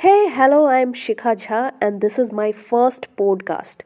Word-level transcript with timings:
Hey, 0.00 0.30
hello, 0.30 0.66
I'm 0.66 0.94
Shikha 0.94 1.32
Jha, 1.40 1.72
and 1.78 2.00
this 2.00 2.18
is 2.18 2.32
my 2.32 2.52
first 2.52 3.06
podcast. 3.16 3.82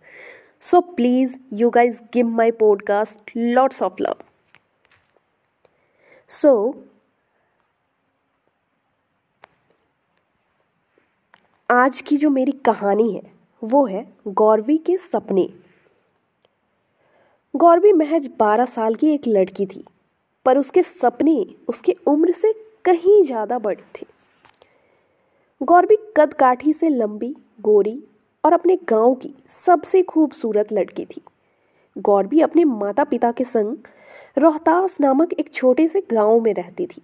So 0.60 0.80
please, 0.80 1.38
you 1.50 1.70
guys 1.72 2.00
give 2.12 2.28
my 2.28 2.52
podcast 2.52 3.32
lots 3.34 3.82
of 3.82 3.98
love. 3.98 4.20
So, 6.30 6.52
आज 11.70 12.00
की 12.00 12.16
जो 12.16 12.30
मेरी 12.30 12.52
कहानी 12.64 13.12
है 13.12 13.22
वो 13.62 13.84
है 13.86 14.06
गौरवी 14.28 14.78
के 14.86 14.96
सपने 15.10 15.48
गौरवी 17.54 17.92
महज 17.92 18.30
बारह 18.38 18.64
साल 18.78 18.94
की 18.94 19.14
एक 19.14 19.28
लड़की 19.28 19.66
थी 19.66 19.84
पर 20.44 20.58
उसके 20.58 20.82
सपने 20.82 21.40
उसके 21.68 21.96
उम्र 22.06 22.32
से 22.32 22.52
कहीं 22.84 23.22
ज़्यादा 23.24 23.58
बड़े 23.58 23.82
थे 23.94 24.13
गौरवी 25.64 25.96
कद 26.16 26.32
काठी 26.34 26.72
से 26.72 26.88
लंबी, 26.88 27.28
गोरी 27.60 28.02
और 28.44 28.52
अपने 28.52 28.76
गाँव 28.88 29.14
की 29.14 29.32
सबसे 29.66 30.02
खूबसूरत 30.02 30.72
लड़की 30.72 31.04
थी। 31.04 31.20
गौरवी 31.96 32.40
अपने 32.40 32.64
माता 32.64 33.04
पिता 33.04 33.30
के 33.32 33.44
संग 33.44 33.76
रोहतास 34.38 34.96
नामक 35.00 35.32
एक 35.32 35.52
छोटे 35.54 35.86
से 35.88 36.00
गाँव 36.10 36.40
में 36.40 36.52
रहती 36.54 36.86
थी। 36.86 37.02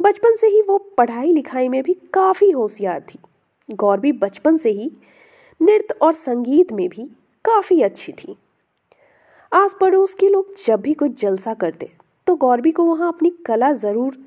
बचपन 0.00 0.36
से 0.36 0.46
ही 0.46 0.60
वो 0.62 0.78
पढ़ाई 0.98 1.32
लिखाई 1.32 1.68
में 1.68 1.82
भी 1.82 1.94
काफ़ी 2.14 2.50
होशियार 2.50 3.00
थी। 3.08 3.18
गौरवी 3.68 4.12
बचपन 4.18 4.56
से 4.56 4.70
ही 4.70 4.90
नृत्य 5.60 5.98
और 6.02 6.12
संगीत 6.12 6.72
में 6.72 6.88
भी 6.88 7.10
काफ़ी 7.44 7.82
अच्छी 7.82 8.12
थी। 8.14 8.36
आस 9.52 9.76
पड़ोस 9.80 10.14
के 10.14 10.28
लोग 10.28 10.54
जब 10.66 10.80
भी 10.80 10.94
कुछ 10.94 11.20
जलसा 11.22 11.54
करते 11.56 11.90
तो 12.26 12.36
गौरवी 12.36 12.72
को 12.72 12.84
वहाँ 12.84 13.08
अपनी 13.08 13.32
कला 13.46 13.72
ज़रूर 13.74 14.24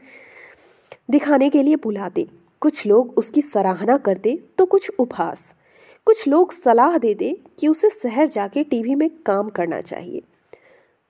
दिखाने 1.09 1.50
के 1.50 1.63
लिए 1.63 1.75
बुलाते। 1.75 2.27
कुछ 2.62 2.86
लोग 2.86 3.18
उसकी 3.18 3.42
सराहना 3.42 3.98
करते 3.98 4.38
तो 4.58 4.66
कुछ 4.66 4.90
उपहास। 5.00 5.54
कुछ 6.08 6.28
लोग 6.28 6.52
सलाह 6.52 6.98
देते 6.98 7.34
कि 7.59 7.68
उसे 7.68 7.90
शहर 7.92 8.28
जाके 8.28 8.64
टीवी 8.64 8.95
में 8.95 9.09
काम 9.26 9.50
करना 9.50 9.81
चाहिए। 9.81 10.22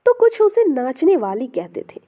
तो 0.06 0.14
कुछ 0.14 0.42
उसे 0.42 0.64
नाचने 0.64 1.16
वाली 1.18 1.48
कहते 1.48 1.86
थे। 1.90 2.02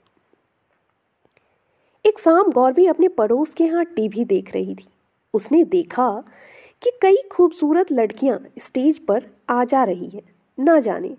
एक 2.05 2.19
शाम 2.19 2.52
गौरवी 2.52 2.85
अपने 2.88 3.08
पड़ोस 3.08 3.53
के 3.53 3.63
यहाँ 3.63 3.85
टीवी 3.85 4.25
देख 4.25 4.53
रही 4.53 4.75
थी। 4.75 4.88
उसने 5.33 5.63
देखा 5.66 6.09
कि 6.81 6.91
कई 7.02 7.22
खूबसूरत 7.31 7.91
लड़कियाँ 7.91 8.39
स्टेज 8.59 8.97
पर 9.00 9.30
आ 9.50 9.63
जा 9.63 9.83
रही 9.83 10.07
हैं, 10.07 10.23
ना 10.57 10.80
जाने। 10.80 11.16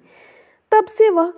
तब 0.72 0.86
से 0.86 1.08
वह 1.10 1.32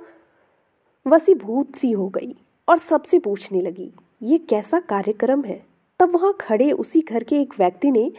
वसीभूत 1.06 1.76
सी 1.76 1.90
हो 1.92 2.08
गई 2.08 2.34
और 2.68 2.78
सबसे 2.78 3.18
पूछने 3.18 3.60
लगी, 3.60 3.92
ये 4.22 4.38
कैसा 4.40 4.80
कार्यक्रम 4.80 5.44
है? 5.44 5.64
तब 6.06 6.12
वहाँ 6.12 6.36
खड़े 6.40 6.72
उसी 6.72 7.00
घर 7.00 7.22
के 7.24 7.36
एक 7.36 7.54
व्यक्ति 7.58 7.90
ने 7.90 8.12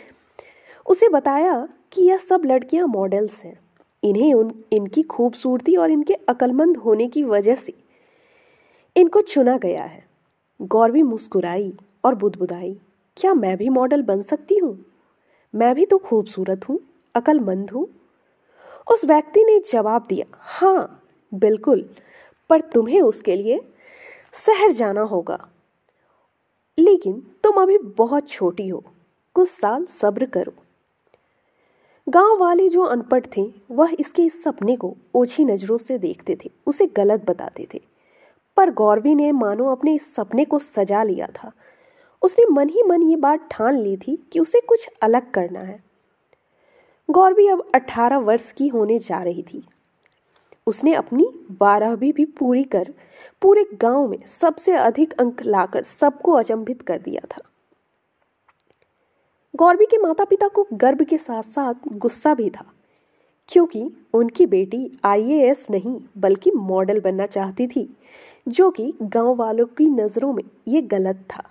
उसे 0.86 1.10
बताया 1.10 1.70
कि 1.92 2.04
यह 2.04 2.18
सब 2.18 2.42
लड़कियाँ 2.46 2.88
मॉडल्स 2.88 3.44
हैं। 3.44 3.60
इन्हें 4.04 4.34
उन, 4.34 4.64
इनकी 4.74 5.04
खूबसूरती 5.04 5.76
और 5.76 5.92
इनके 5.92 6.14
अक्लमंद 6.14 6.78
होने 6.78 7.08
की 7.08 7.24
वजह 7.24 7.56
से 7.56 7.74
इनको 8.96 9.22
चुना 9.22 9.58
गया 9.58 9.84
है। 9.84 10.06
गौरवी 10.62 11.04
मुस्कुराई 11.04 11.74
और 12.06 12.16
बुदबुदाई, 12.16 12.78
क्या 13.18 13.34
मैं 13.34 13.58
भी 13.58 13.70
मॉडल 13.70 14.02
बन 14.02 14.22
सकती 14.22 14.58
हूँ? 14.58 14.86
मैं 15.56 15.76
भी 15.76 15.86
तो 15.86 15.98
खूबसूरत 15.98 16.70
हूँ, 16.70 16.80
अक्लमंद 17.16 17.70
हूँ। 17.70 17.88
उस 18.92 19.06
व्यक्ति 19.06 19.44
ने 19.44 19.60
जवाब 19.72 20.06
दिया 20.10 20.38
हाँ 20.40 21.04
बिल्कुल, 21.34 21.90
पर 22.50 22.62
तुम्हें 22.62 23.02
उसके 23.02 23.36
लिए 23.36 23.60
शहर 24.34 24.72
जाना 24.72 25.02
होगा। 25.02 25.48
लेकिन 26.80 27.28
तुम 27.44 27.62
अभी 27.62 27.78
बहुत 27.78 28.30
छोटी 28.30 28.68
हो। 28.68 28.84
कुछ 29.34 29.50
साल 29.50 29.86
सब्र 29.86 30.26
करो। 30.26 30.54
गाँव 32.10 32.38
वाले 32.38 32.70
जो 32.70 32.82
अनपढ़ 32.82 33.26
थे, 33.38 33.54
वह 33.72 33.96
इसके 34.00 34.24
इस 34.24 34.44
सपने 34.44 34.76
को 34.76 34.96
ओछी 35.16 35.46
नज़रों 35.46 35.78
से 35.78 35.98
देखते 35.98 36.38
थे, 36.46 36.52
उसे 36.68 36.88
गलत 36.88 37.26
बताते 37.30 37.68
थे। 37.74 37.82
पर 38.58 38.72
गौरवी 38.72 39.16
ने 39.16 39.32
मानो 39.32 39.66
अपने 39.66 39.96
इस 39.96 40.16
सपने 40.16 40.46
को 40.46 40.60
सजा 40.60 41.04
लिया 41.04 41.28
था। 41.28 41.52
उसने 42.22 42.46
मन 42.52 42.70
ही 42.70 42.84
मन 42.84 43.04
ये 43.04 43.16
बात 43.16 43.48
ठान 43.52 43.78
ली 43.78 43.98
थी 43.98 44.28
कि 44.32 44.40
उसे 44.40 44.62
कुछ 44.62 44.90
अलग 45.02 45.32
करना 45.32 45.60
है। 45.60 45.84
गौरवी 47.10 47.48
अब 47.48 47.68
अठारह 47.76 48.18
वर्ष 48.18 48.52
की 48.52 48.68
होने 48.68 48.98
जा 48.98 49.24
रही 49.24 49.44
थी। 49.44 49.68
उसने 50.68 50.94
अपनी 50.94 51.28
बारहवीं 51.52 52.12
भी 52.14 52.26
पूरी 52.26 52.64
कर, 52.64 52.94
पूरे 53.42 53.66
गाँव 53.82 54.08
में 54.08 54.18
सबसे 54.28 54.76
अधिक 54.76 55.14
अंक 55.14 55.42
लाकर 55.44 55.84
सबको 55.84 56.32
अचंभित 56.32 56.82
कर 56.82 57.00
दिया 57.00 57.22
था। 57.32 57.42
गौरवी 59.54 59.86
के 59.86 59.98
माता 59.98 60.24
पिता 60.26 60.48
को 60.48 60.68
गर्व 60.74 61.04
के 61.04 61.18
साथ 61.18 61.44
साथ 61.44 61.88
गुस्सा 61.94 62.34
भी 62.34 62.50
था, 62.50 62.66
क्योंकि 63.50 63.90
उनकी 64.14 64.46
बेटी 64.46 64.90
आईएएस 65.04 65.68
नहीं, 65.72 66.00
बल्कि 66.18 66.52
मॉडल 66.52 67.00
बनना 67.00 67.26
चाहती 67.26 67.68
थी, 67.68 67.90
जो 68.48 68.70
कि 68.72 68.94
गाँव 69.02 69.36
वालों 69.36 69.66
की 69.68 69.86
नज़रों 69.86 70.34
में 70.34 70.44
ये 70.68 70.82
गलत 70.82 71.24
था। 71.30 71.44